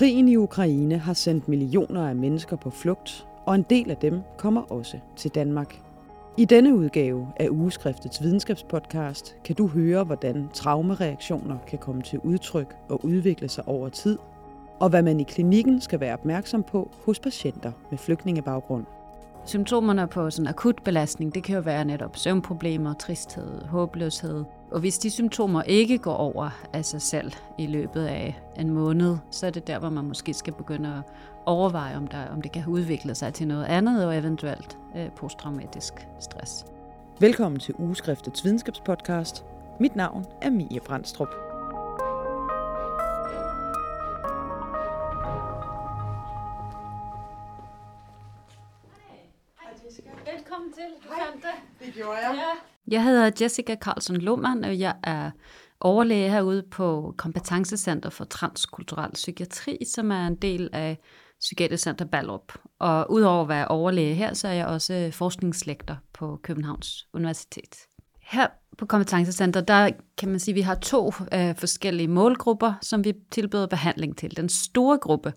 [0.00, 4.20] Krigen i Ukraine har sendt millioner af mennesker på flugt, og en del af dem
[4.38, 5.80] kommer også til Danmark.
[6.36, 12.76] I denne udgave af Ugeskriftets videnskabspodcast kan du høre, hvordan traumereaktioner kan komme til udtryk
[12.88, 14.18] og udvikle sig over tid,
[14.78, 18.84] og hvad man i klinikken skal være opmærksom på hos patienter med flygtningebaggrund.
[19.44, 24.44] Symptomerne på sådan akut belastning, det kan jo være netop søvnproblemer, tristhed, håbløshed.
[24.70, 29.16] Og hvis de symptomer ikke går over af sig selv i løbet af en måned,
[29.30, 31.02] så er det der, hvor man måske skal begynde at
[31.46, 36.08] overveje, om, der, om det kan udvikle sig til noget andet, og eventuelt øh, posttraumatisk
[36.20, 36.64] stress.
[37.20, 39.44] Velkommen til Ugeskriftets videnskabspodcast.
[39.80, 41.28] Mit navn er Mie Brandstrup.
[50.34, 50.82] Velkommen til.
[51.08, 52.34] Hej, det gjorde jeg.
[52.34, 52.69] Ja.
[52.90, 55.30] Jeg hedder Jessica Carlson Lohmann, og jeg er
[55.80, 60.98] overlæge herude på Kompetencecenter for Transkulturel Psykiatri, som er en del af
[61.40, 62.52] Psykiatrisk Center Ballup.
[62.78, 67.76] Og udover at være overlæge her, så er jeg også forskningslektor på Københavns Universitet.
[68.22, 68.46] Her
[68.78, 73.12] på Kompetencecenter, der kan man sige, at vi har to øh, forskellige målgrupper, som vi
[73.30, 74.36] tilbyder behandling til.
[74.36, 75.32] Den store gruppe,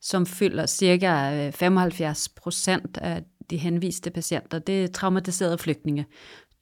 [0.00, 6.06] som fylder cirka 75 øh, procent af de henviste patienter, det er traumatiserede flygtninge.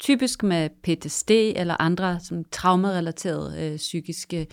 [0.04, 4.46] Typisk med PTSD eller andre som traumerelaterede øh, psykiske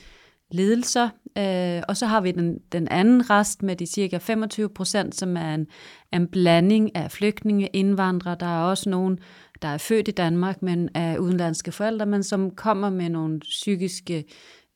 [0.52, 1.10] lidelser.
[1.38, 5.38] Øh, og så har vi den, den anden rest med de cirka 25 procent, som
[5.38, 5.68] er en,
[6.14, 8.36] en blanding af flygtninge, indvandrere.
[8.40, 9.20] Der er også nogen,
[9.62, 14.24] der er født i Danmark, men er udenlandske forældre, men som kommer med nogle psykiske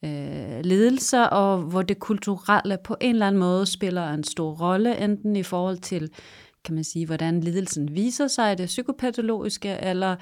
[0.05, 4.97] øh, lidelser, og hvor det kulturelle på en eller anden måde spiller en stor rolle,
[5.03, 6.09] enten i forhold til
[6.66, 10.16] kan man sige, hvordan lidelsen viser sig, det psykopatologiske, eller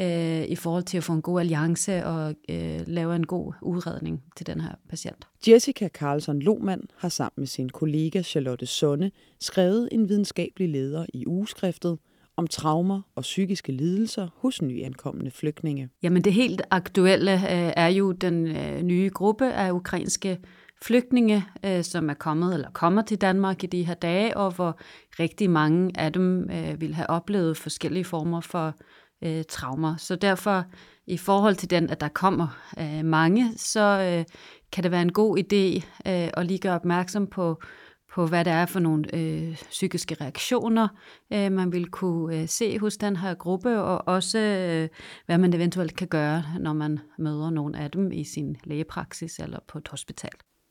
[0.00, 4.22] øh, i forhold til at få en god alliance og øh, lave en god udredning
[4.36, 5.28] til den her patient.
[5.48, 11.26] Jessica Carlson Lohmann har sammen med sin kollega Charlotte Sonne skrevet en videnskabelig leder i
[11.26, 11.98] ugeskriftet
[12.36, 15.88] om traumer og psykiske lidelser hos nyankomne flygtninge.
[16.02, 20.38] Jamen det helt aktuelle øh, er jo den øh, nye gruppe af ukrainske
[20.84, 24.78] flygtninge, øh, som er kommet eller kommer til Danmark i de her dage, og hvor
[25.20, 28.74] rigtig mange af dem øh, vil have oplevet forskellige former for
[29.24, 29.96] øh, traumer.
[29.96, 30.64] Så derfor,
[31.06, 34.24] i forhold til den, at der kommer øh, mange, så øh,
[34.72, 37.62] kan det være en god idé øh, at lige gøre opmærksom på,
[38.14, 40.88] på hvad det er for nogle øh, psykiske reaktioner,
[41.32, 44.88] øh, man vil kunne øh, se hos den her gruppe, og også øh,
[45.26, 49.58] hvad man eventuelt kan gøre, når man møder nogle af dem i sin lægepraksis eller
[49.68, 50.30] på et hospital.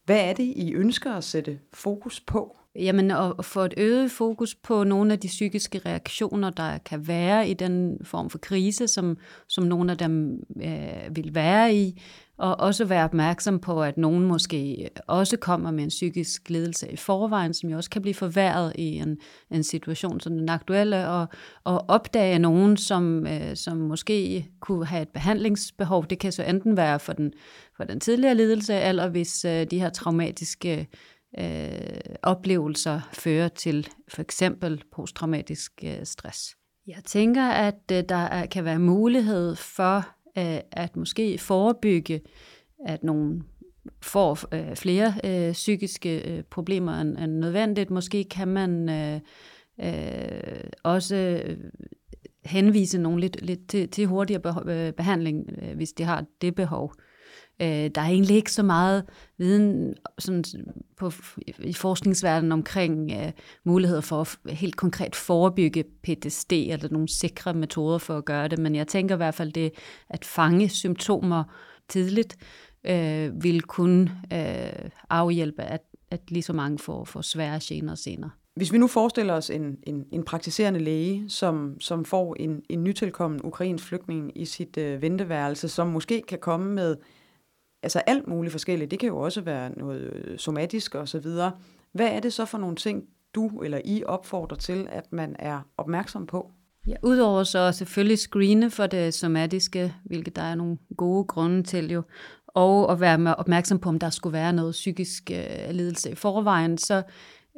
[0.10, 2.58] Hvad er det, I ønsker at sætte fokus på?
[2.76, 7.50] Jamen at få et øget fokus på nogle af de psykiske reaktioner, der kan være
[7.50, 12.02] i den form for krise, som, som nogle af dem øh, vil være i,
[12.38, 16.96] og også være opmærksom på, at nogen måske også kommer med en psykisk ledelse i
[16.96, 19.18] forvejen, som jo også kan blive forværret i en,
[19.52, 21.28] en situation som den aktuelle, og,
[21.64, 26.06] og opdage nogen, som, øh, som måske kunne have et behandlingsbehov.
[26.10, 27.32] Det kan så enten være for den,
[27.78, 30.88] for den tidligere ledelse, eller hvis øh, de her traumatiske
[31.40, 36.56] øh, oplevelser fører til for eksempel posttraumatisk øh, stress.
[36.88, 39.98] Jeg tænker, at øh, der er, kan være mulighed for
[40.38, 42.22] øh, at måske forebygge,
[42.88, 43.44] at nogen
[44.02, 47.90] får øh, flere øh, psykiske øh, problemer end, end nødvendigt.
[47.90, 49.20] Måske kan man øh,
[49.82, 51.58] øh, også øh,
[52.46, 56.94] henvise nogen lidt, lidt til, til hurtigere øh, behandling, øh, hvis de har det behov.
[56.98, 57.09] Øh,
[57.62, 59.04] Øh, der er egentlig ikke så meget
[59.38, 60.44] viden sådan,
[60.98, 61.12] på,
[61.60, 63.32] i forskningsverdenen omkring øh,
[63.64, 68.60] muligheder for at helt konkret forebygge PTSD, eller nogle sikre metoder for at gøre det,
[68.60, 69.72] men jeg tænker i hvert fald det,
[70.10, 71.44] at fange symptomer
[71.90, 72.38] tidligt,
[72.84, 75.82] øh, vil kunne øh, afhjælpe, at,
[76.12, 78.30] at lige så mange får, får svære gener senere.
[78.56, 82.84] Hvis vi nu forestiller os en, en, en praktiserende læge, som, som får en, en
[82.84, 86.96] nytilkommen ukrainsk flygtning i sit øh, venteværelse, som måske kan komme med
[87.84, 88.92] altså alt muligt forskelligt.
[88.92, 91.52] Det kan jo også være noget øh, somatisk og så videre.
[91.92, 93.04] Hvad er det så for nogle ting,
[93.36, 96.52] du eller I opfordrer til, at man er opmærksom på?
[96.88, 101.92] Ja, udover så selvfølgelig screene for det somatiske, hvilket der er nogle gode grunde til
[101.92, 102.04] jo,
[102.48, 106.78] og at være opmærksom på, om der skulle være noget psykisk øh, lidelse i forvejen,
[106.78, 107.04] så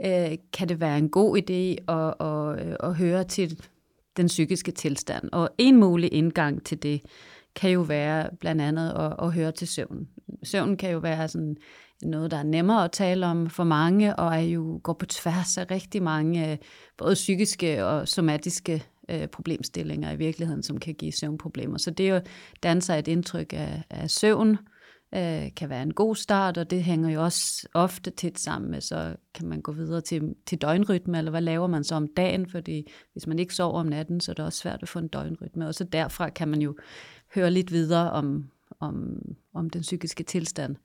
[0.06, 3.60] øh, kan det være en god idé at, at, øh, at høre til
[4.18, 5.30] den psykiske tilstand.
[5.32, 7.02] Og en mulig indgang til det,
[7.56, 10.08] kan jo være blandt andet at, at høre til søvn.
[10.44, 11.58] Søvn kan jo være sådan
[12.04, 15.58] noget, der er nemmere at tale om for mange, og er jo går på tværs
[15.58, 16.58] af rigtig mange øh,
[16.98, 21.78] både psykiske og somatiske øh, problemstillinger i virkeligheden, som kan give søvnproblemer.
[21.78, 22.22] Så det er jo
[22.64, 24.58] danser et indtryk af, af søvn,
[25.16, 28.82] øh, kan være en god start, og det hænger jo også ofte tæt sammen med,
[28.82, 32.50] så kan man gå videre til, til døgnrytme, eller hvad laver man så om dagen,
[32.50, 35.08] fordi hvis man ikke sover om natten, så er det også svært at få en
[35.08, 36.76] døgnrytme, og så derfra kan man jo
[37.36, 38.50] høre lidt videre om,
[38.80, 39.18] om,
[39.54, 40.76] om den psykiske tilstand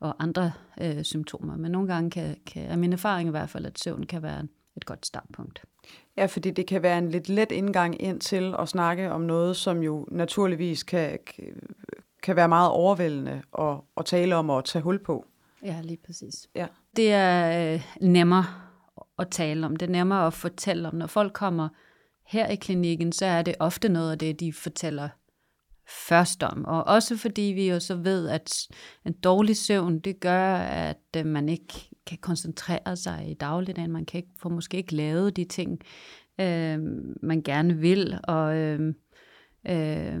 [0.00, 1.56] og andre øh, symptomer.
[1.56, 4.46] Men nogle gange kan, kan, er min erfaring i hvert fald, at søvn kan være
[4.76, 5.62] et godt startpunkt.
[6.16, 9.56] Ja, fordi det kan være en lidt let indgang ind til at snakke om noget,
[9.56, 11.18] som jo naturligvis kan,
[12.22, 15.26] kan være meget overvældende at, at tale om og tage hul på.
[15.62, 16.48] Ja, lige præcis.
[16.54, 16.66] Ja.
[16.96, 18.44] Det er øh, nemmere
[19.18, 19.76] at tale om.
[19.76, 20.94] Det er nemmere at fortælle om.
[20.94, 21.68] Når folk kommer
[22.26, 25.08] her i klinikken, så er det ofte noget af det, de fortæller
[25.88, 26.64] først om.
[26.64, 28.68] Og også fordi vi jo så ved, at
[29.06, 33.92] en dårlig søvn, det gør, at øh, man ikke kan koncentrere sig i dagligdagen.
[33.92, 35.80] Man kan ikke, får måske ikke lavet de ting,
[36.40, 36.78] øh,
[37.22, 38.18] man gerne vil.
[38.24, 38.94] Og, øh,
[39.68, 40.20] øh,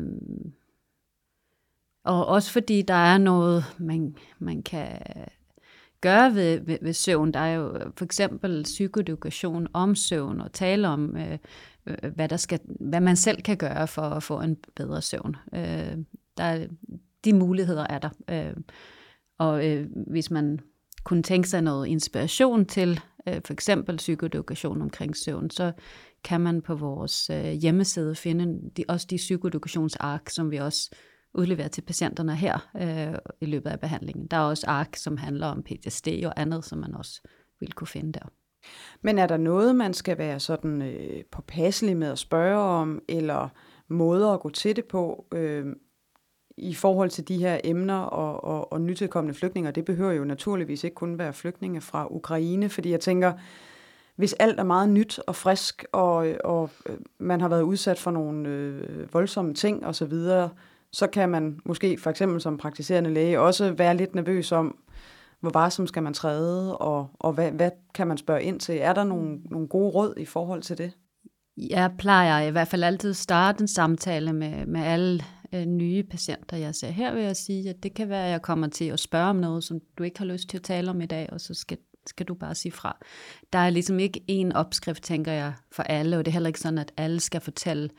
[2.04, 5.00] og også fordi der er noget, man, man kan
[6.00, 7.32] gøre ved, ved, ved søvn.
[7.32, 11.38] Der er jo for eksempel psykoedukation om søvn og tale om, øh,
[11.86, 15.36] øh, hvad, der skal, hvad man selv kan gøre for at få en bedre søvn.
[15.54, 15.98] Øh,
[16.36, 16.66] der,
[17.24, 18.10] de muligheder er der.
[18.30, 18.56] Øh,
[19.38, 20.60] og øh, hvis man
[21.04, 25.72] kunne tænke sig noget inspiration til øh, for eksempel psykoedukation omkring søvn, så
[26.24, 30.90] kan man på vores øh, hjemmeside finde de, også de psykoedukationsark, som vi også
[31.34, 34.26] udleverer til patienterne her øh, i løbet af behandlingen.
[34.26, 37.20] Der er også ark, som handler om PTSD og andet, som man også
[37.60, 38.28] vil kunne finde der.
[39.02, 43.48] Men er der noget, man skal være sådan øh, påpasselig med at spørge om, eller
[43.88, 45.66] måder at gå til det på, øh,
[46.56, 49.70] i forhold til de her emner og, og, og nytilkommende flygtninge?
[49.70, 53.32] Det behøver jo naturligvis ikke kun være flygtninge fra Ukraine, fordi jeg tænker,
[54.16, 58.10] hvis alt er meget nyt og frisk, og, og øh, man har været udsat for
[58.10, 60.12] nogle øh, voldsomme ting osv.,
[60.92, 64.78] så kan man måske for eksempel som praktiserende læge også være lidt nervøs om,
[65.44, 68.78] hvor varsom skal man træde, og, og hvad, hvad kan man spørge ind til?
[68.80, 70.92] Er der nogle, nogle gode råd i forhold til det?
[71.56, 75.24] Jeg plejer i hvert fald altid at starte en samtale med, med alle
[75.54, 76.88] øh, nye patienter, jeg ser.
[76.88, 79.36] Her vil jeg sige, at det kan være, at jeg kommer til at spørge om
[79.36, 81.78] noget, som du ikke har lyst til at tale om i dag, og så skal,
[82.06, 82.98] skal du bare sige fra.
[83.52, 86.60] Der er ligesom ikke én opskrift, tænker jeg, for alle, og det er heller ikke
[86.60, 87.90] sådan, at alle skal fortælle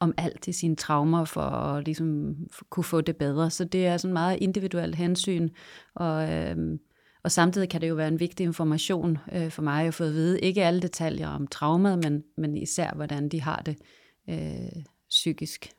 [0.00, 2.36] om alt i sine traumer for at ligesom
[2.70, 3.50] kunne få det bedre.
[3.50, 5.48] Så det er sådan meget individuelt hensyn,
[5.94, 6.78] og, øh,
[7.26, 10.12] og samtidig kan det jo være en vigtig information øh, for mig at få at
[10.12, 13.78] vide, ikke alle detaljer om traumet, men, men især hvordan de har det
[14.30, 15.70] øh, psykisk.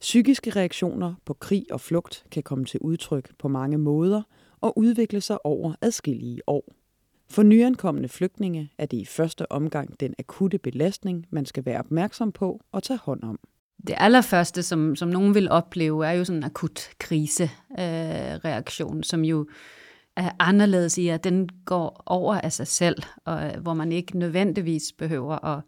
[0.00, 4.22] Psykiske reaktioner på krig og flugt kan komme til udtryk på mange måder
[4.60, 6.72] og udvikle sig over adskillige år.
[7.30, 12.32] For nyankomne flygtninge er det i første omgang den akutte belastning, man skal være opmærksom
[12.32, 13.38] på og tage hånd om
[13.86, 19.24] det allerførste, som, som nogen vil opleve, er jo sådan en akut krisereaktion, øh, som
[19.24, 19.46] jo
[20.16, 24.18] er anderledes i, at den går over af sig selv, og øh, hvor man ikke
[24.18, 25.62] nødvendigvis behøver at,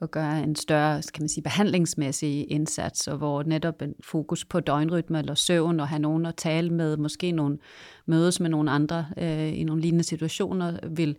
[0.00, 4.60] at gøre en større kan man sige, behandlingsmæssig indsats, og hvor netop en fokus på
[4.60, 7.58] døgnrytme eller søvn, og have nogen at tale med, måske nogen
[8.06, 11.16] mødes med nogle andre øh, i nogle lignende situationer, vil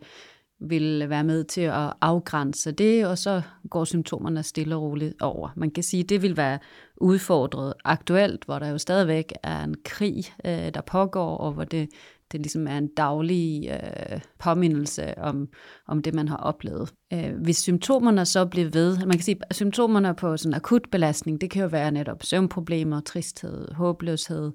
[0.60, 5.48] vil være med til at afgrænse det, og så går symptomerne stille og roligt over.
[5.56, 6.58] Man kan sige, at det vil være
[6.96, 11.88] udfordret aktuelt, hvor der jo stadigvæk er en krig, øh, der pågår, og hvor det,
[12.32, 15.48] det ligesom er en daglig øh, påmindelse om,
[15.88, 16.92] om det, man har oplevet.
[17.12, 21.40] Øh, hvis symptomerne så bliver ved, man kan sige, at symptomerne på sådan akut belastning,
[21.40, 24.52] det kan jo være netop søvnproblemer, tristhed, håbløshed,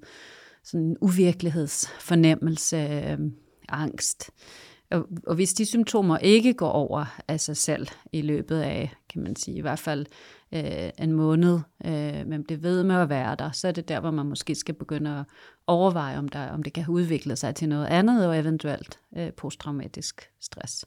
[0.64, 3.18] sådan uvirkelighedsfornemmelse, øh,
[3.70, 4.32] angst.
[4.94, 9.24] Og, og hvis de symptomer ikke går over af sig selv i løbet af, kan
[9.24, 10.06] man sige, i hvert fald
[10.54, 14.00] øh, en måned, øh, men bliver ved med at være der, så er det der,
[14.00, 15.26] hvor man måske skal begynde at
[15.68, 20.30] overveje, om, der, om det kan udvikle sig til noget andet, og eventuelt øh, posttraumatisk
[20.42, 20.86] stress.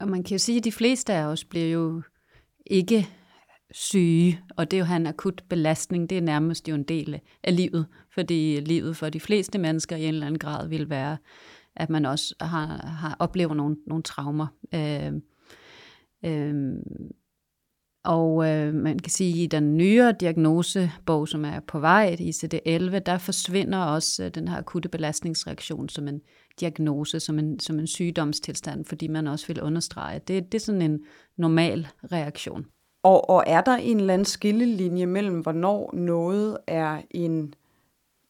[0.00, 2.02] Og man kan jo sige, at de fleste af os bliver jo
[2.66, 3.08] ikke
[3.70, 7.56] syge, og det er jo en akut belastning, det er nærmest jo en del af
[7.56, 11.16] livet, fordi livet for de fleste mennesker i en eller anden grad vil være
[11.76, 14.46] at man også har, har oplever nogle, nogle traumer.
[14.74, 15.12] Øh,
[16.24, 16.76] øh,
[18.06, 22.30] og øh, man kan sige, at i den nyere diagnosebog, som er på vej, i
[22.30, 26.20] ICD-11, der forsvinder også øh, den her akutte belastningsreaktion som en
[26.60, 30.64] diagnose, som en, som en sygdomstilstand, fordi man også vil understrege, at det, det er
[30.64, 31.00] sådan en
[31.36, 32.66] normal reaktion.
[33.02, 37.54] Og, og er der en eller anden skillelinje mellem, hvornår noget er en,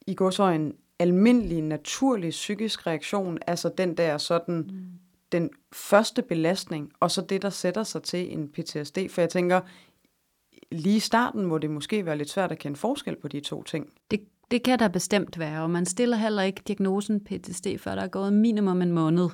[0.07, 0.31] i går
[1.00, 4.87] så en almindelig, naturlig psykisk reaktion, altså den der sådan, mm.
[5.33, 8.99] den første belastning, og så det, der sætter sig til en PTSD.
[9.11, 9.61] For jeg tænker,
[10.73, 13.62] lige i starten må det måske være lidt svært at kende forskel på de to
[13.62, 13.93] ting.
[14.11, 18.03] Det Det kan der bestemt være, og man stiller heller ikke diagnosen PTSD, før der
[18.03, 19.29] er gået minimum en måned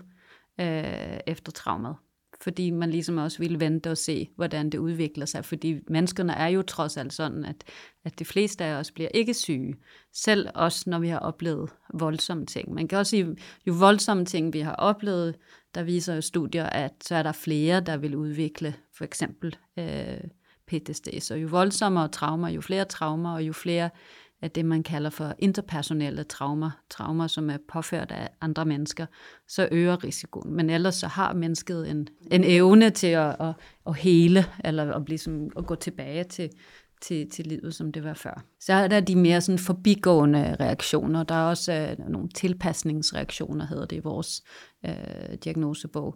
[0.61, 1.97] øh, efter traumet.
[2.43, 5.45] Fordi man ligesom også ville vente og se, hvordan det udvikler sig.
[5.45, 7.65] Fordi menneskerne er jo trods alt sådan, at,
[8.05, 9.75] at de fleste af os bliver ikke syge.
[10.13, 12.75] Selv også, når vi har oplevet voldsomme ting.
[12.75, 15.35] Man kan også sige, jo voldsomme ting vi har oplevet,
[15.75, 20.21] der viser jo studier, at så er der flere, der vil udvikle for eksempel øh,
[20.67, 21.09] PTSD.
[21.21, 23.91] Så jo voldsommere traumer, jo flere traumer, og jo flere
[24.43, 29.07] af det, man kalder for interpersonelle traumer, traumer, som er påført af andre mennesker,
[29.49, 30.55] så øger risikoen.
[30.55, 33.55] Men ellers så har mennesket en, en evne til at, at,
[33.87, 36.51] at hele, eller at, blive som, at gå tilbage til,
[37.03, 38.45] til, til livet, som det var før.
[38.61, 41.23] Så er der de mere sådan forbigående reaktioner.
[41.23, 44.43] Der er også øh, nogle tilpasningsreaktioner, hedder det i vores
[44.87, 46.15] øh, diagnosebog.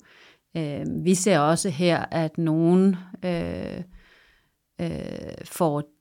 [0.57, 3.83] Øh, vi ser også her, at nogen øh,
[4.81, 5.96] øh, får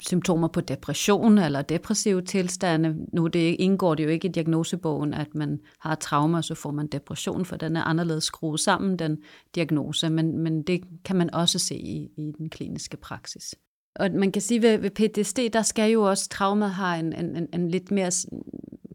[0.00, 2.96] symptomer på depression eller depressive tilstande.
[3.12, 6.86] Nu det indgår det jo ikke i diagnosebogen, at man har trauma, så får man
[6.86, 9.18] depression, for den er anderledes skruet sammen, den
[9.54, 13.54] diagnose, men, men det kan man også se i, i den kliniske praksis.
[13.94, 17.48] Og man kan sige, at ved PTSD, der skal jo også, traumet har en, en,
[17.52, 18.10] en lidt mere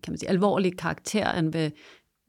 [0.03, 1.71] kan man sige, alvorlig karakter end ved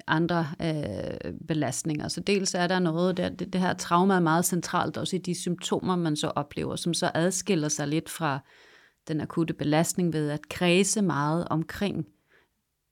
[0.08, 2.08] andre øh, belastninger.
[2.08, 5.18] Så dels er der noget, der, det, det her trauma er meget centralt også i
[5.18, 8.38] de symptomer, man så oplever, som så adskiller sig lidt fra
[9.08, 12.06] den akutte belastning ved at kredse meget omkring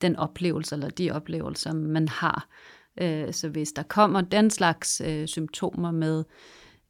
[0.01, 2.49] den oplevelse eller de oplevelser, man har.
[3.01, 6.25] Øh, så hvis der kommer den slags øh, symptomer med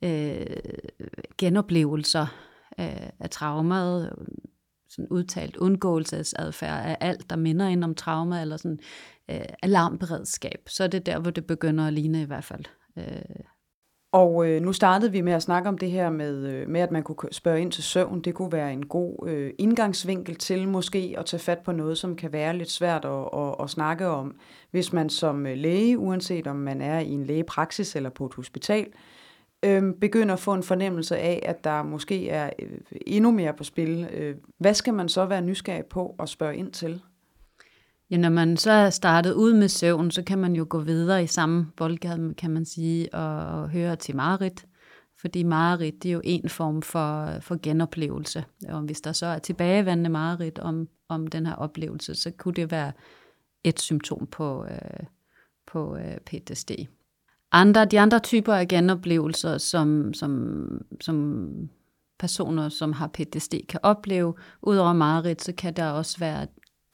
[0.03, 0.47] øh,
[1.39, 2.27] genoplevelser
[2.81, 4.13] øh, af traumet,
[4.89, 8.79] sådan udtalt undgåelsesadfærd af alt, der minder ind om trauma, eller sådan
[9.31, 12.65] øh, alarmberedskab, så er det der, hvor det begynder at ligne i hvert fald.
[12.97, 13.05] Øh.
[14.13, 16.91] Og øh, nu startede vi med at snakke om det her med, øh, med, at
[16.91, 18.21] man kunne spørge ind til søvn.
[18.21, 22.17] Det kunne være en god øh, indgangsvinkel til måske at tage fat på noget, som
[22.17, 24.37] kan være lidt svært at, at, at snakke om,
[24.71, 28.35] hvis man som øh, læge, uanset om man er i en lægepraksis eller på et
[28.35, 28.87] hospital,
[29.65, 33.65] øh, begynder at få en fornemmelse af, at der måske er øh, endnu mere på
[33.65, 34.09] spil.
[34.13, 37.03] Øh, hvad skal man så være nysgerrig på at spørge ind til?
[38.11, 41.25] Ja, når man så er startet ud med søvn, så kan man jo gå videre
[41.25, 44.67] i samme boldgade, kan man sige, og, og høre til mareridt.
[45.21, 48.45] Fordi mareridt, det er jo en form for, for genoplevelse.
[48.69, 52.71] Og hvis der så er tilbagevandende mareridt om, om den her oplevelse, så kunne det
[52.71, 52.93] være
[53.65, 55.07] et symptom på, øh,
[55.67, 56.71] på øh, PTSD.
[57.53, 60.67] Andre, de andre typer af genoplevelser, som, som,
[61.01, 61.49] som
[62.19, 66.47] personer, som har PTSD, kan opleve, udover mareridt, så kan der også være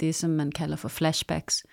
[0.02, 1.64] det, som man kalder for flashbacks,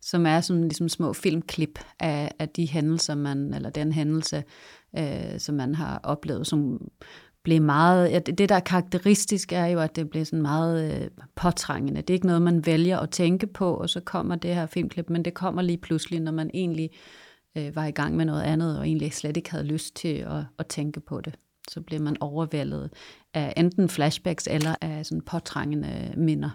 [0.00, 4.44] som er sådan ligesom små filmklip af, af de hændelser, man, eller den hændelse,
[4.98, 6.88] øh, som man har oplevet, som
[7.42, 11.02] blev meget, ja, det, det der er karakteristisk er jo, at det bliver sådan meget
[11.02, 12.02] øh, påtrængende.
[12.02, 15.10] Det er ikke noget, man vælger at tænke på, og så kommer det her filmklip,
[15.10, 16.90] men det kommer lige pludselig, når man egentlig
[17.56, 20.44] øh, var i gang med noget andet, og egentlig slet ikke havde lyst til at,
[20.58, 21.34] at tænke på det.
[21.70, 22.90] Så bliver man overvældet
[23.34, 26.50] af enten flashbacks eller af sådan påtrængende minder.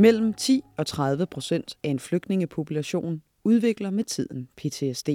[0.00, 5.08] Mellem 10 og 30 procent af en flygtningepopulation udvikler med tiden PTSD.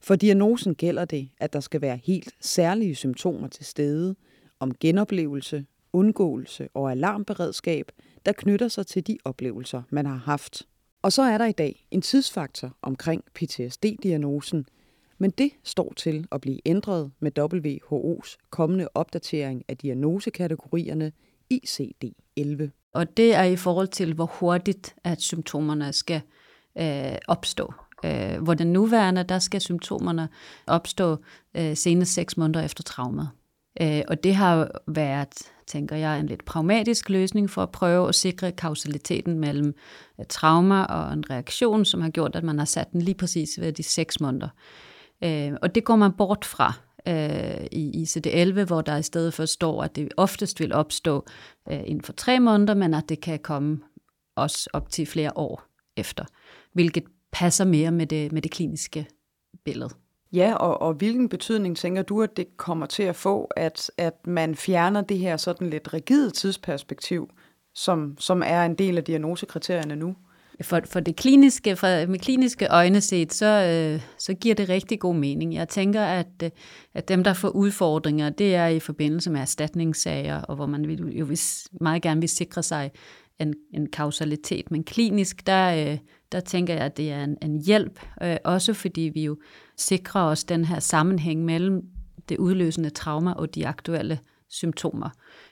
[0.00, 4.16] For diagnosen gælder det, at der skal være helt særlige symptomer til stede
[4.60, 7.92] om genoplevelse, undgåelse og alarmberedskab,
[8.26, 10.68] der knytter sig til de oplevelser, man har haft.
[11.02, 14.66] Og så er der i dag en tidsfaktor omkring PTSD-diagnosen,
[15.18, 21.12] men det står til at blive ændret med WHO's kommende opdatering af diagnosekategorierne
[21.54, 22.83] ICD-11.
[22.94, 26.20] Og det er i forhold til, hvor hurtigt at symptomerne skal
[26.78, 27.74] øh, opstå.
[28.04, 30.28] Øh, hvor den nuværende, der skal symptomerne
[30.66, 31.16] opstå
[31.54, 33.28] øh, senest seks måneder efter traumet.
[33.80, 38.14] Øh, og det har været, tænker jeg, en lidt pragmatisk løsning for at prøve at
[38.14, 39.74] sikre kausaliteten mellem
[40.20, 43.60] øh, trauma og en reaktion, som har gjort, at man har sat den lige præcis
[43.60, 44.48] ved de seks måneder.
[45.24, 46.72] Øh, og det går man bort fra
[47.08, 51.26] øh, i ICD-11, hvor der i stedet for står, at det oftest vil opstå
[51.70, 53.80] øh, inden for tre måneder, men at det kan komme
[54.36, 55.62] også op til flere år
[55.96, 56.24] efter,
[56.72, 59.06] hvilket passer mere med det, med det kliniske
[59.64, 59.90] billede.
[60.32, 64.26] Ja, og, og hvilken betydning tænker du, at det kommer til at få, at, at
[64.26, 67.30] man fjerner det her sådan lidt rigide tidsperspektiv,
[67.74, 70.16] som, som er en del af diagnosekriterierne nu?
[70.62, 75.00] For, for det kliniske, for, med kliniske øjne set, så, øh, så giver det rigtig
[75.00, 75.54] god mening.
[75.54, 76.50] Jeg tænker, at, øh,
[76.94, 81.16] at dem, der får udfordringer, det er i forbindelse med erstatningssager, og hvor man vil,
[81.18, 82.90] jo hvis, meget gerne vil sikre sig
[83.40, 84.70] en, en kausalitet.
[84.70, 85.98] Men klinisk, der, øh,
[86.32, 89.36] der tænker jeg, at det er en, en hjælp, øh, også fordi vi jo
[89.76, 91.82] sikrer os den her sammenhæng mellem
[92.28, 94.18] det udløsende trauma og de aktuelle
[94.48, 95.10] symptomer.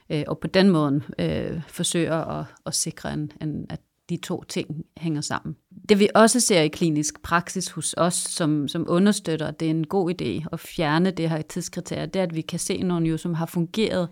[0.09, 3.79] Øh, og på den måde øh, forsøger at, at sikre, en, en, at
[4.09, 4.67] de to ting
[4.97, 5.55] hænger sammen.
[5.89, 9.69] Det vi også ser i klinisk praksis hos os, som, som understøtter, at det er
[9.69, 13.07] en god idé at fjerne det her tidskriterie, det er, at vi kan se nogle,
[13.07, 14.09] jo, som har fungeret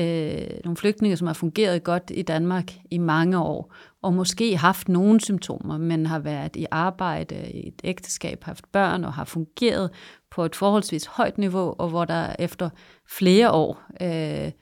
[0.00, 4.88] øh, nogle flygtninge, som har fungeret godt i Danmark i mange år, og måske haft
[4.88, 9.90] nogle symptomer, men har været i arbejde, i et ægteskab, haft børn og har fungeret
[10.30, 12.70] på et forholdsvis højt niveau, og hvor der efter
[13.18, 14.52] flere år øh,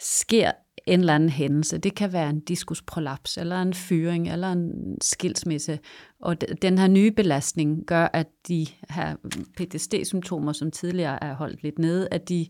[0.00, 0.52] sker
[0.88, 1.78] en eller anden hændelse.
[1.78, 5.78] Det kan være en diskusprolaps, eller en fyring, eller en skilsmisse.
[6.20, 9.16] Og den her nye belastning gør, at de her
[9.56, 12.46] PTSD-symptomer, som tidligere er holdt lidt nede, at de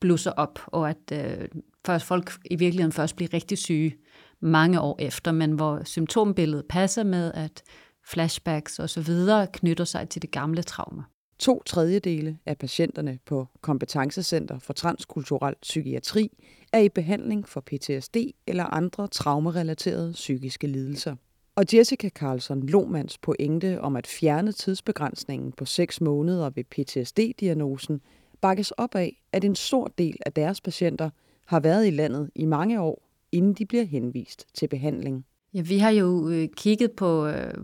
[0.00, 1.48] blusser op, og at øh,
[1.86, 3.96] først folk i virkeligheden først bliver rigtig syge
[4.42, 7.62] mange år efter, men hvor symptombilledet passer med, at
[8.08, 11.02] flashbacks og så videre knytter sig til det gamle traume.
[11.38, 16.30] To tredjedele af patienterne på Kompetencecenter for Transkulturel Psykiatri
[16.72, 18.16] er i behandling for PTSD
[18.46, 21.16] eller andre traumerelaterede psykiske lidelser.
[21.56, 28.00] Og Jessica Carlson Lomans pointe om at fjerne tidsbegrænsningen på 6 måneder ved PTSD-diagnosen
[28.40, 31.10] bakkes op af, at en stor del af deres patienter
[31.44, 35.26] har været i landet i mange år, inden de bliver henvist til behandling.
[35.54, 37.54] Ja, vi har jo øh, kigget på, øh,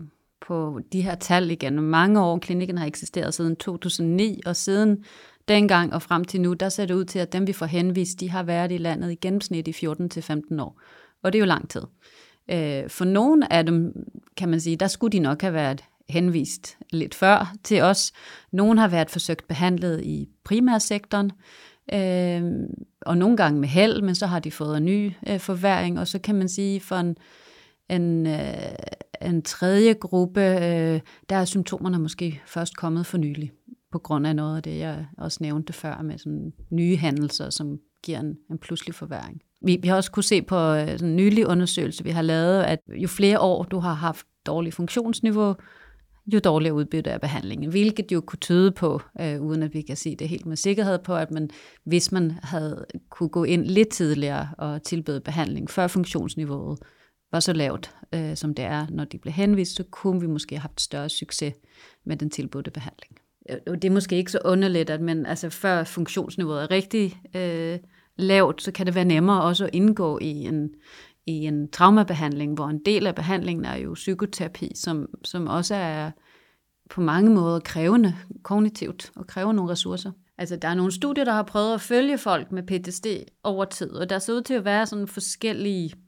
[0.47, 1.81] på de her tal igen.
[1.81, 5.03] Mange år, klinikken har eksisteret siden 2009, og siden
[5.47, 8.19] dengang og frem til nu, der ser det ud til, at dem vi får henvist,
[8.19, 10.81] de har været i landet i gennemsnit i 14-15 år.
[11.23, 11.81] Og det er jo lang tid.
[12.51, 13.93] Øh, for nogle af dem,
[14.37, 18.11] kan man sige, der skulle de nok have været henvist lidt før til os.
[18.51, 21.31] Nogle har været forsøgt behandlet i primærsektoren,
[21.93, 22.43] øh,
[23.01, 26.07] og nogle gange med held, men så har de fået en ny øh, forværing, og
[26.07, 27.17] så kan man sige, for en,
[27.89, 28.75] en, øh,
[29.29, 30.99] en tredje gruppe, øh,
[31.29, 33.51] der er symptomerne måske først kommet for nylig,
[33.91, 37.79] på grund af noget af det, jeg også nævnte før, med sådan nye hændelser, som
[38.03, 39.41] giver en, en pludselig forværing.
[39.65, 42.63] Vi, vi har også kunne se på øh, sådan en nylig undersøgelse, vi har lavet,
[42.63, 45.55] at jo flere år du har haft dårlig funktionsniveau,
[46.33, 49.97] jo dårligere udbytte af behandlingen, hvilket jo kunne tyde på, øh, uden at vi kan
[49.97, 51.49] sige det helt med sikkerhed på, at man,
[51.85, 56.79] hvis man havde kunne gå ind lidt tidligere og tilbyde behandling før funktionsniveauet
[57.33, 60.55] var så lavt, øh, som det er, når de blev henvist, så kunne vi måske
[60.55, 61.53] have haft større succes
[62.05, 63.17] med den tilbudte behandling.
[63.67, 67.79] Og det er måske ikke så underligt, at man, altså, før funktionsniveauet er rigtig øh,
[68.15, 70.69] lavt, så kan det være nemmere også at indgå i en,
[71.25, 76.11] i en traumabehandling, hvor en del af behandlingen er jo psykoterapi, som, som også er
[76.89, 80.11] på mange måder krævende kognitivt og kræver nogle ressourcer.
[80.37, 83.07] Altså, der er nogle studier, der har prøvet at følge folk med PTSD
[83.43, 86.02] over tid, og der ser ud til at være sådan forskellige øh,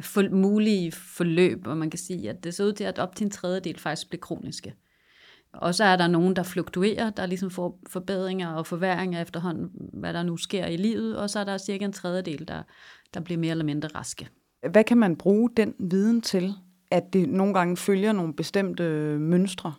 [0.00, 3.24] for, mulige forløb, hvor man kan sige, at det ser ud til, at op til
[3.24, 4.74] en tredjedel faktisk bliver kroniske.
[5.52, 10.12] Og så er der nogen, der fluktuerer, der ligesom får forbedringer og forværinger efterhånden, hvad
[10.12, 12.62] der nu sker i livet, og så er der cirka en tredjedel, der,
[13.14, 14.28] der bliver mere eller mindre raske.
[14.70, 16.54] Hvad kan man bruge den viden til,
[16.90, 18.82] at det nogle gange følger nogle bestemte
[19.18, 19.74] mønstre?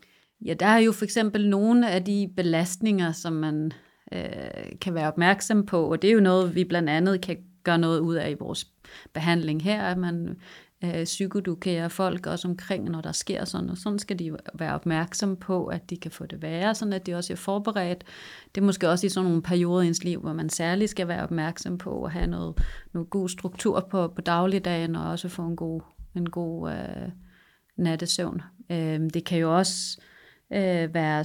[0.46, 3.72] Ja, der er jo for eksempel nogle af de belastninger, som man
[4.14, 4.22] øh,
[4.82, 8.00] kan være opmærksom på, og det er jo noget, vi blandt andet kan gør noget
[8.00, 8.68] ud af i vores
[9.14, 10.38] behandling her, at man
[10.84, 15.36] øh, psykodukere folk også omkring, når der sker sådan, og sådan skal de være opmærksom
[15.36, 18.04] på, at de kan få det værre, sådan at de også er forberedt.
[18.56, 21.08] Det er måske også i sådan nogle perioder i ens liv, hvor man særligt skal
[21.08, 22.62] være opmærksom på at have noget,
[22.94, 25.82] noget god struktur på, på dagligdagen, og også få en god,
[26.16, 27.10] en god øh,
[27.78, 28.42] nattesøvn.
[28.70, 30.02] Øh, det kan jo også
[30.54, 31.24] øh, være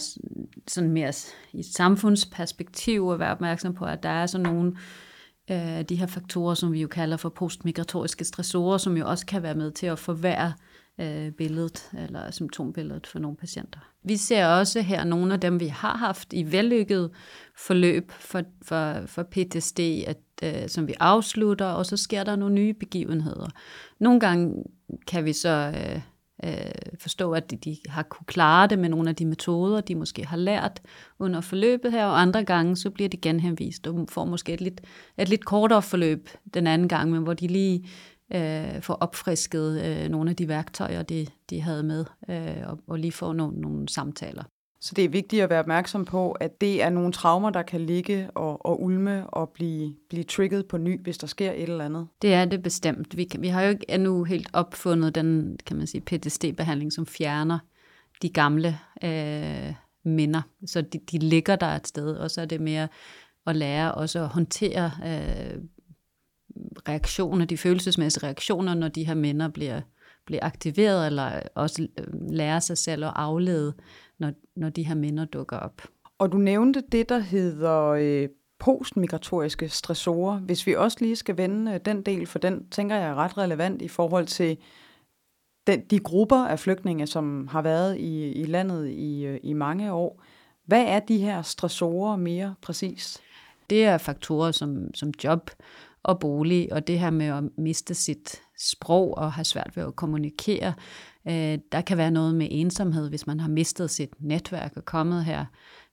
[0.68, 1.12] sådan mere
[1.53, 4.77] i et samfundsperspektiv at være opmærksom på, at der er sådan nogle øh,
[5.50, 9.42] Øh, de her faktorer, som vi jo kalder for postmigratoriske stressorer, som jo også kan
[9.42, 10.52] være med til at forværre
[11.00, 13.80] øh, billedet eller symptombilledet for nogle patienter.
[14.02, 17.11] Vi ser også her nogle af dem, vi har haft i vellykket
[17.56, 22.54] forløb for, for, for PTSD, at, øh, som vi afslutter, og så sker der nogle
[22.54, 23.48] nye begivenheder.
[23.98, 24.64] Nogle gange
[25.06, 26.00] kan vi så øh,
[26.44, 26.53] øh,
[26.98, 30.27] forstå, at de, de har kunne klare det med nogle af de metoder, de måske
[30.27, 30.81] har lært
[31.18, 34.81] under forløbet her, og andre gange så bliver de genhenvist og får måske et lidt,
[35.18, 37.88] et lidt kortere forløb den anden gang, men hvor de lige
[38.35, 42.98] øh, får opfrisket øh, nogle af de værktøjer, de, de havde med, øh, og, og
[42.98, 44.44] lige får nogle, nogle samtaler.
[44.80, 47.80] Så det er vigtigt at være opmærksom på, at det er nogle traumer, der kan
[47.80, 51.84] ligge og, og ulme og blive, blive trigget på ny, hvis der sker et eller
[51.84, 52.08] andet.
[52.22, 53.16] Det er det bestemt.
[53.16, 57.06] Vi, kan, vi har jo ikke endnu helt opfundet den, kan man sige, PTSD-behandling, som
[57.06, 57.58] fjerner
[58.22, 60.42] de gamle øh, minder.
[60.66, 62.88] Så de, de ligger der et sted, og så er det mere
[63.46, 65.62] at lære også at håndtere øh,
[66.88, 69.80] reaktioner, de følelsesmæssige reaktioner, når de her minder bliver,
[70.26, 73.74] bliver aktiveret, eller også øh, lære sig selv at aflede
[74.18, 75.83] når, når de her minder dukker op.
[76.18, 78.28] Og du nævnte det, der hedder øh,
[78.59, 80.38] postmigratoriske stressorer.
[80.38, 83.38] Hvis vi også lige skal vende øh, den del, for den tænker jeg er ret
[83.38, 84.59] relevant i forhold til
[85.66, 89.92] den, de grupper af flygtninge, som har været i, i landet i, øh, i mange
[89.92, 90.22] år.
[90.64, 93.20] Hvad er de her stressorer mere præcist?
[93.70, 95.50] Det er faktorer som, som job
[96.02, 99.96] og bolig, og det her med at miste sit sprog og har svært ved at
[99.96, 100.74] kommunikere.
[101.28, 105.24] Øh, der kan være noget med ensomhed, hvis man har mistet sit netværk og kommet
[105.24, 105.44] her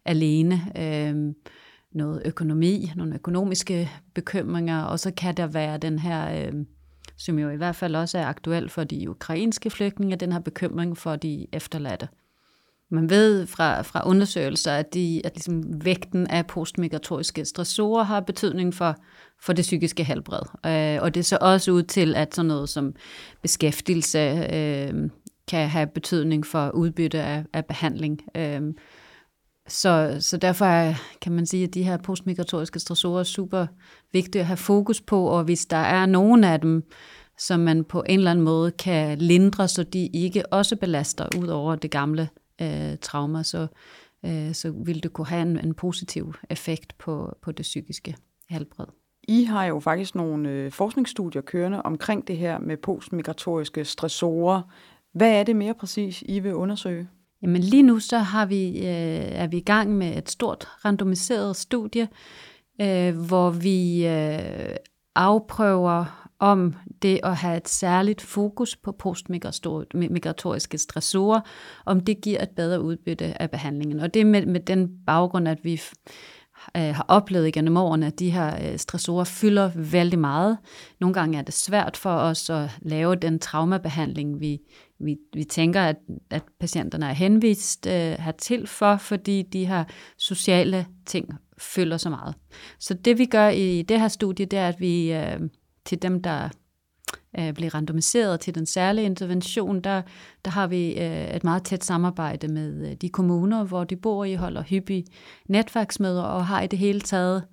[0.06, 0.62] alene.
[0.78, 1.34] Øh,
[1.92, 6.66] noget økonomi, nogle økonomiske bekymringer, og så kan der være den her, øh,
[7.18, 10.98] som jo i hvert fald også er aktuel for de ukrainske flygtninge, den her bekymring
[10.98, 12.08] for de efterladte.
[12.92, 18.74] Man ved fra, fra undersøgelser, at, de, at ligesom vægten af postmigratoriske stressorer har betydning
[18.74, 18.96] for,
[19.42, 20.42] for det psykiske helbred.
[20.66, 22.94] Øh, og det ser også ud til, at sådan noget som
[23.42, 24.20] beskæftigelse
[24.54, 25.10] øh,
[25.48, 28.22] kan have betydning for udbytte af, af behandling.
[28.38, 28.62] Øh,
[29.68, 33.68] så, så derfor er, kan man sige, at de her postmigratoriske stressorer er super
[34.14, 36.84] vigtige at have fokus på, og hvis der er nogen af dem,
[37.38, 41.48] som man på en eller anden måde kan lindre, så de ikke også belaster ud
[41.48, 42.30] over det gamle
[42.62, 43.68] øh, trauma, så,
[44.26, 48.16] øh, så vil det kunne have en, en positiv effekt på, på det psykiske
[48.50, 48.86] helbred.
[49.28, 54.62] I har jo faktisk nogle øh, forskningsstudier kørende omkring det her med postmigratoriske stressorer.
[55.14, 57.08] Hvad er det mere præcis, I vil undersøge?
[57.42, 58.86] Jamen lige nu så har vi, øh,
[59.32, 62.08] er vi i gang med et stort randomiseret studie,
[62.82, 64.76] øh, hvor vi øh,
[65.16, 71.42] afprøver om det at have et særligt fokus på postmigratoriske stressorer,
[71.86, 74.00] om det giver et bedre udbytte af behandlingen.
[74.00, 75.82] Og det er med, med den baggrund, at vi
[76.78, 80.58] øh, har oplevet gennem årene, at de her øh, stressorer fylder vældig meget.
[81.00, 84.60] Nogle gange er det svært for os at lave den traumabehandling, vi,
[85.00, 85.96] vi, vi tænker, at,
[86.30, 89.84] at patienterne er henvist øh, hertil for, fordi de her
[90.18, 92.36] sociale ting fylder så meget.
[92.80, 95.40] Så det vi gør i det her studie, det er, at vi øh,
[95.86, 96.50] til dem, der
[97.40, 100.02] øh, bliver randomiseret til den særlige intervention, der,
[100.46, 104.26] der har vi øh, et meget tæt samarbejde med øh, de kommuner, hvor de bor
[104.26, 105.06] i, holder hyppige
[105.46, 107.44] netværksmøder og har i det hele taget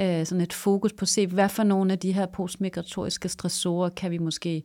[0.00, 3.88] øh, sådan et fokus på at se, hvad for nogle af de her postmigratoriske stressorer
[3.88, 4.62] kan vi måske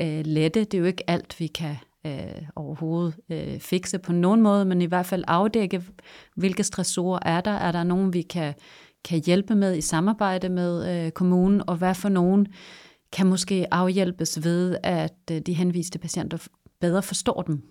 [0.00, 0.60] øh, lette.
[0.64, 4.82] Det er jo ikke alt, vi kan øh, overhovedet øh, fikse på nogen måde, men
[4.82, 5.82] i hvert fald afdække,
[6.36, 7.50] hvilke stressorer er der.
[7.50, 8.54] Er der nogen, vi kan,
[9.04, 12.46] kan hjælpe med i samarbejde med øh, kommunen, og hvad for nogen
[13.12, 16.38] kan måske afhjælpes ved, at øh, de henviste patienter
[16.80, 17.62] bedre forstår dem,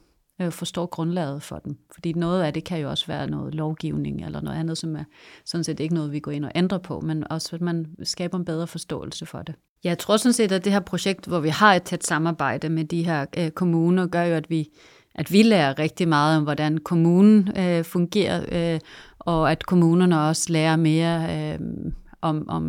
[0.41, 1.77] øh, forstår grundlaget for dem.
[1.93, 5.03] Fordi noget af det kan jo også være noget lovgivning eller noget andet, som er
[5.45, 8.37] sådan set ikke noget, vi går ind og ændrer på, men også at man skaber
[8.37, 9.55] en bedre forståelse for det.
[9.83, 12.85] Jeg tror sådan set, at det her projekt, hvor vi har et tæt samarbejde med
[12.85, 14.69] de her øh, kommuner, gør jo, at vi,
[15.15, 18.79] at vi lærer rigtig meget om, hvordan kommunen øh, fungerer, øh,
[19.27, 21.59] og at kommunerne også lærer mere øh,
[22.21, 22.63] om, om,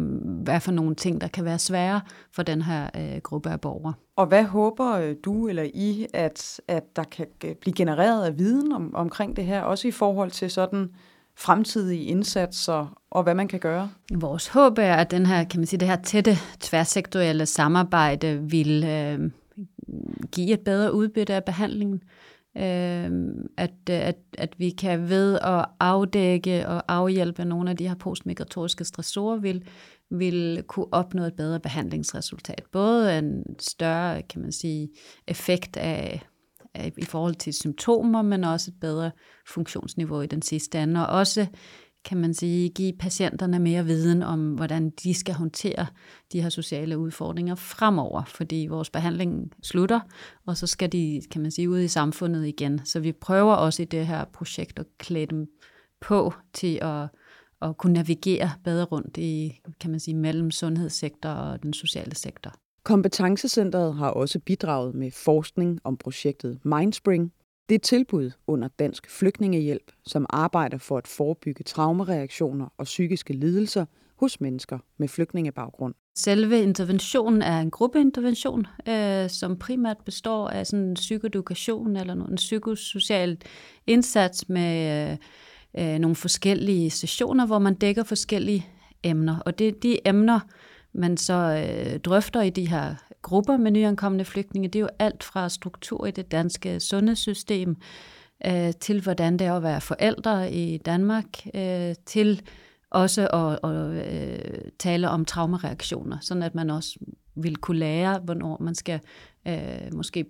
[0.44, 2.00] hvad for nogle ting, der kan være svære
[2.32, 3.94] for den her øh, gruppe af borgere.
[4.16, 7.26] Og hvad håber øh, du eller I, at, at der kan
[7.60, 10.88] blive genereret af viden om, omkring det her, også i forhold til sådan
[11.36, 13.90] fremtidige indsatser og hvad man kan gøre?
[14.14, 18.84] Vores håb er, at den her, kan man sige, det her tætte tværsektorielle samarbejde vil
[18.84, 19.30] øh,
[20.32, 22.02] give et bedre udbytte af behandlingen.
[22.58, 27.88] Øhm, øh, at, at, at vi kan ved at afdække og afhjælpe nogle af de
[27.88, 29.64] her postmigratoriske stressorer, vil,
[30.10, 32.62] vil kunne opnå et bedre behandlingsresultat.
[32.72, 34.88] Både en større, kan man sige,
[35.28, 36.22] effekt af
[36.98, 39.10] i forhold til symptomer, men også et bedre
[39.48, 41.46] funktionsniveau i den sidste ende, og også
[42.04, 45.86] kan man sige, give patienterne mere viden om, hvordan de skal håndtere
[46.32, 50.00] de her sociale udfordringer fremover, fordi vores behandling slutter,
[50.46, 52.80] og så skal de, kan man sige, ud i samfundet igen.
[52.84, 55.46] Så vi prøver også i det her projekt at klæde dem
[56.00, 57.08] på til at,
[57.62, 62.54] at kunne navigere bedre rundt i, kan man sige, mellem sundhedssektor og den sociale sektor.
[62.82, 67.32] Kompetencecentret har også bidraget med forskning om projektet Mindspring.
[67.68, 73.84] Det tilbud under Dansk Flygtningehjælp, som arbejder for at forebygge traumereaktioner og psykiske lidelser
[74.16, 75.94] hos mennesker med flygtningebaggrund.
[76.16, 82.36] Selve interventionen er en gruppeintervention, øh, som primært består af sådan en psykoedukation eller en
[82.36, 83.38] psykosocial
[83.86, 88.66] indsats med øh, øh nogle forskellige sessioner, hvor man dækker forskellige
[89.02, 89.38] emner.
[89.38, 90.40] Og det er de emner,
[90.92, 95.22] man så øh, drøfter i de her grupper med nyankomne flygtninge, det er jo alt
[95.22, 97.76] fra struktur i det danske sundhedssystem,
[98.46, 102.42] øh, til hvordan det er at være forældre i Danmark, øh, til
[102.90, 106.98] også at, at øh, tale om traumareaktioner, sådan at man også
[107.34, 109.00] vil kunne lære, hvornår man skal
[109.48, 110.24] øh, måske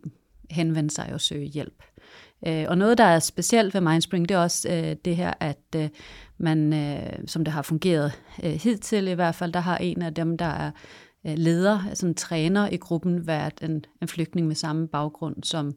[0.50, 1.82] henvende sig og søge hjælp.
[2.46, 5.64] Øh, og noget, der er specielt ved Mindspring, det er også øh, det her, at
[5.76, 5.88] øh,
[6.38, 10.14] man, øh, som det har fungeret øh, hidtil i hvert fald, der har en af
[10.14, 10.70] dem, der er
[11.26, 15.72] Øh, leder, altså en træner i gruppen, været en, en flygtning med samme baggrund som,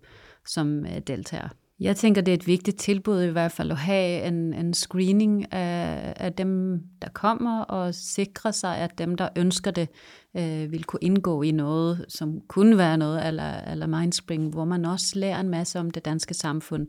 [0.45, 1.49] som øh, deltager.
[1.81, 5.53] Jeg tænker, det er et vigtigt tilbud i hvert fald at have en, en screening
[5.53, 9.89] af, af dem, der kommer, og sikre sig, at dem, der ønsker det,
[10.37, 14.85] øh, vil kunne indgå i noget, som kunne være noget eller, eller Mindspring, hvor man
[14.85, 16.87] også lærer en masse om det danske samfund.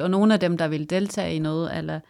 [0.00, 2.00] Og nogle af dem, der vil deltage i noget, eller,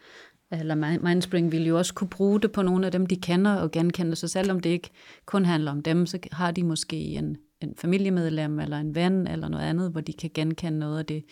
[0.51, 3.71] eller Mindspring vil jo også kunne bruge det på nogle af dem, de kender og
[3.71, 4.15] genkender.
[4.15, 4.89] Så selvom det ikke
[5.25, 9.47] kun handler om dem, så har de måske en, en familiemedlem eller en ven eller
[9.47, 11.23] noget andet, hvor de kan genkende noget af det,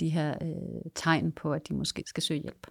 [0.00, 2.66] de her øh, tegn på, at de måske skal søge hjælp.